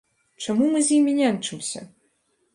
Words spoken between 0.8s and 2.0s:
з імі няньчымся?